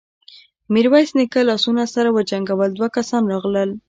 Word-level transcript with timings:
ميرويس 0.73 1.09
نيکه 1.17 1.41
لاسونه 1.49 1.83
سره 1.93 2.09
وجنګول، 2.17 2.69
دوه 2.73 2.87
کسان 2.97 3.23
راغلل. 3.31 3.69